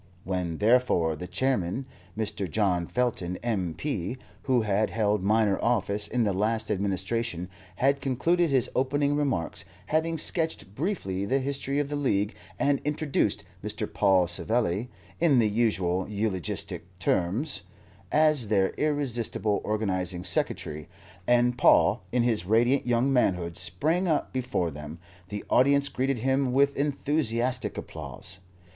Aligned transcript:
When, 0.23 0.57
therefore, 0.57 1.15
the 1.15 1.27
Chairman, 1.27 1.85
Mr. 2.17 2.49
John 2.49 2.87
Felton, 2.87 3.37
M.P., 3.43 4.17
who 4.45 4.63
had 4.63 4.89
held 4.89 5.21
minor 5.21 5.59
office 5.63 6.07
in 6.07 6.23
the 6.23 6.33
last 6.33 6.71
administration, 6.71 7.49
had 7.75 8.01
concluded 8.01 8.49
his 8.49 8.67
opening 8.75 9.15
remarks, 9.15 9.63
having 9.85 10.17
sketched 10.17 10.73
briefly 10.73 11.23
the 11.25 11.37
history 11.37 11.77
of 11.77 11.87
the 11.89 11.95
League 11.95 12.33
and 12.57 12.81
introduced 12.83 13.43
Mr. 13.63 13.85
Paul 13.85 14.25
Savelli, 14.27 14.89
in 15.19 15.37
the 15.37 15.47
usual 15.47 16.09
eulogistic 16.09 16.97
terms, 16.97 17.61
as 18.11 18.47
their 18.47 18.71
irresistible 18.79 19.61
Organizing 19.63 20.23
Secretary, 20.23 20.89
and 21.27 21.59
Paul 21.59 22.01
in 22.11 22.23
his 22.23 22.43
radiant 22.47 22.87
young 22.87 23.13
manhood 23.13 23.55
sprang 23.55 24.07
up 24.07 24.33
before 24.33 24.71
them, 24.71 24.97
the 25.29 25.45
audience 25.51 25.89
greeted 25.89 26.17
him 26.17 26.53
with 26.53 26.75
enthusiastic 26.75 27.77
applause. 27.77 28.39